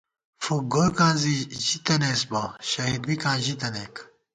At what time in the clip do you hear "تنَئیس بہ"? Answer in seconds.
1.85-2.41